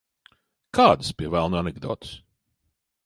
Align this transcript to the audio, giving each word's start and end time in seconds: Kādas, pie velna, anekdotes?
Kādas, 0.77 1.11
pie 1.19 1.29
velna, 1.35 1.61
anekdotes? 1.67 2.15